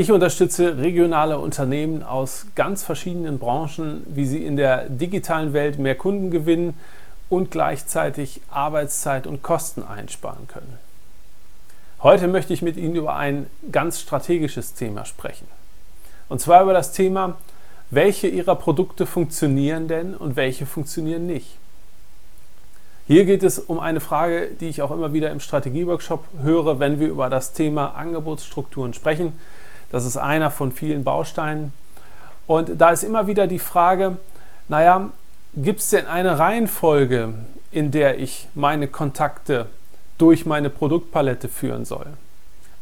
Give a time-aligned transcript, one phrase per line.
[0.00, 5.94] Ich unterstütze regionale Unternehmen aus ganz verschiedenen Branchen, wie sie in der digitalen Welt mehr
[5.94, 6.72] Kunden gewinnen
[7.28, 10.78] und gleichzeitig Arbeitszeit und Kosten einsparen können.
[12.02, 15.46] Heute möchte ich mit Ihnen über ein ganz strategisches Thema sprechen.
[16.30, 17.36] Und zwar über das Thema,
[17.90, 21.58] welche Ihrer Produkte funktionieren denn und welche funktionieren nicht.
[23.06, 27.00] Hier geht es um eine Frage, die ich auch immer wieder im Strategieworkshop höre, wenn
[27.00, 29.34] wir über das Thema Angebotsstrukturen sprechen.
[29.90, 31.72] Das ist einer von vielen Bausteinen.
[32.46, 34.16] Und da ist immer wieder die Frage,
[34.68, 35.10] naja,
[35.54, 37.34] gibt es denn eine Reihenfolge,
[37.70, 39.66] in der ich meine Kontakte
[40.18, 42.06] durch meine Produktpalette führen soll?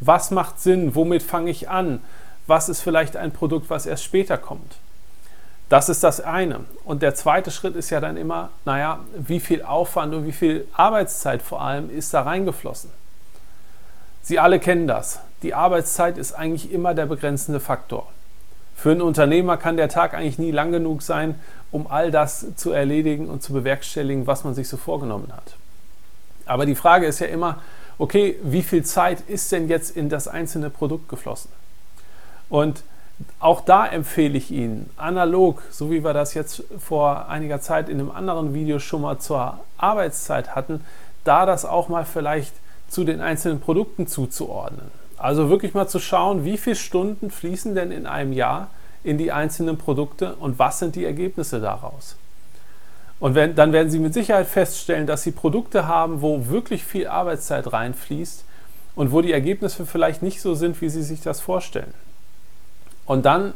[0.00, 0.94] Was macht Sinn?
[0.94, 2.00] Womit fange ich an?
[2.46, 4.76] Was ist vielleicht ein Produkt, was erst später kommt?
[5.68, 6.60] Das ist das eine.
[6.84, 10.66] Und der zweite Schritt ist ja dann immer, naja, wie viel Aufwand und wie viel
[10.72, 12.90] Arbeitszeit vor allem ist da reingeflossen?
[14.22, 15.20] Sie alle kennen das.
[15.42, 18.06] Die Arbeitszeit ist eigentlich immer der begrenzende Faktor.
[18.74, 21.34] Für einen Unternehmer kann der Tag eigentlich nie lang genug sein,
[21.70, 25.56] um all das zu erledigen und zu bewerkstelligen, was man sich so vorgenommen hat.
[26.46, 27.60] Aber die Frage ist ja immer,
[27.98, 31.50] okay, wie viel Zeit ist denn jetzt in das einzelne Produkt geflossen?
[32.48, 32.82] Und
[33.40, 37.98] auch da empfehle ich Ihnen, analog, so wie wir das jetzt vor einiger Zeit in
[37.98, 40.84] einem anderen Video schon mal zur Arbeitszeit hatten,
[41.24, 42.54] da das auch mal vielleicht
[42.88, 44.90] zu den einzelnen Produkten zuzuordnen.
[45.18, 48.70] Also wirklich mal zu schauen, wie viele Stunden fließen denn in einem Jahr
[49.04, 52.16] in die einzelnen Produkte und was sind die Ergebnisse daraus.
[53.20, 57.08] Und wenn, dann werden Sie mit Sicherheit feststellen, dass Sie Produkte haben, wo wirklich viel
[57.08, 58.44] Arbeitszeit reinfließt
[58.94, 61.92] und wo die Ergebnisse vielleicht nicht so sind, wie Sie sich das vorstellen.
[63.06, 63.54] Und dann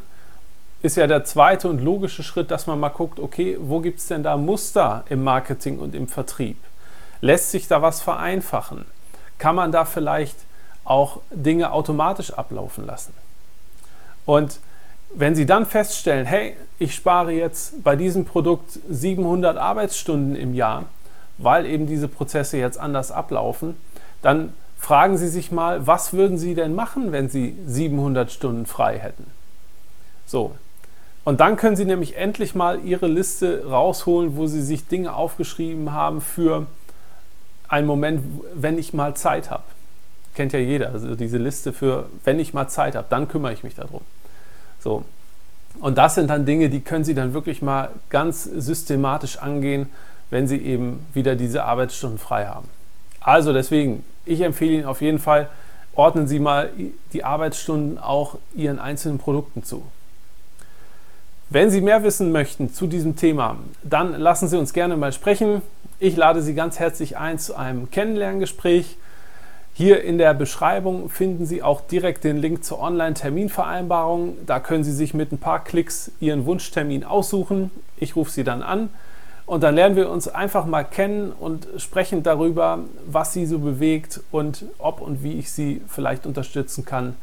[0.81, 4.07] ist ja der zweite und logische Schritt, dass man mal guckt, okay, wo gibt es
[4.07, 6.57] denn da Muster im Marketing und im Vertrieb?
[7.21, 8.85] Lässt sich da was vereinfachen?
[9.43, 10.37] kann man da vielleicht
[10.83, 13.13] auch Dinge automatisch ablaufen lassen.
[14.25, 14.59] Und
[15.13, 20.85] wenn Sie dann feststellen, hey, ich spare jetzt bei diesem Produkt 700 Arbeitsstunden im Jahr,
[21.37, 23.75] weil eben diese Prozesse jetzt anders ablaufen,
[24.21, 28.97] dann fragen Sie sich mal, was würden Sie denn machen, wenn Sie 700 Stunden frei
[28.97, 29.27] hätten?
[30.25, 30.55] So.
[31.25, 35.93] Und dann können Sie nämlich endlich mal Ihre Liste rausholen, wo Sie sich Dinge aufgeschrieben
[35.93, 36.67] haben für
[37.69, 38.23] ein Moment,
[38.53, 39.63] wenn ich mal Zeit habe.
[40.33, 43.63] Kennt ja jeder, also diese Liste für, wenn ich mal Zeit habe, dann kümmere ich
[43.63, 44.01] mich darum.
[44.79, 45.03] So.
[45.79, 49.89] Und das sind dann Dinge, die können Sie dann wirklich mal ganz systematisch angehen,
[50.29, 52.67] wenn Sie eben wieder diese Arbeitsstunden frei haben.
[53.21, 55.49] Also deswegen, ich empfehle Ihnen auf jeden Fall,
[55.95, 56.69] ordnen Sie mal
[57.13, 59.83] die Arbeitsstunden auch Ihren einzelnen Produkten zu.
[61.49, 65.61] Wenn Sie mehr wissen möchten zu diesem Thema, dann lassen Sie uns gerne mal sprechen.
[65.99, 68.97] Ich lade Sie ganz herzlich ein zu einem Kennenlerngespräch.
[69.75, 74.37] Hier in der Beschreibung finden Sie auch direkt den Link zur Online-Terminvereinbarung.
[74.45, 77.71] Da können Sie sich mit ein paar Klicks Ihren Wunschtermin aussuchen.
[77.97, 78.89] Ich rufe Sie dann an
[79.45, 84.21] und dann lernen wir uns einfach mal kennen und sprechen darüber, was Sie so bewegt
[84.31, 87.15] und ob und wie ich Sie vielleicht unterstützen kann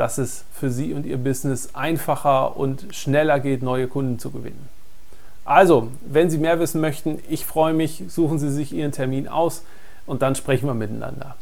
[0.00, 4.68] dass es für Sie und Ihr Business einfacher und schneller geht, neue Kunden zu gewinnen.
[5.44, 9.62] Also, wenn Sie mehr wissen möchten, ich freue mich, suchen Sie sich Ihren Termin aus
[10.06, 11.36] und dann sprechen wir miteinander.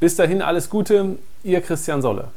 [0.00, 2.28] Bis dahin alles Gute, Ihr Christian Solle.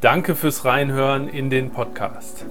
[0.00, 2.46] Danke fürs Reinhören in den Podcast.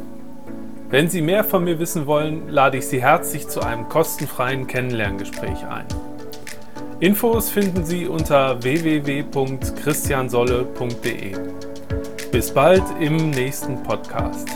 [0.89, 5.65] Wenn Sie mehr von mir wissen wollen, lade ich Sie herzlich zu einem kostenfreien Kennenlerngespräch
[5.65, 5.87] ein.
[6.99, 11.35] Infos finden Sie unter www.christiansolle.de.
[12.31, 14.47] Bis bald im nächsten Podcast.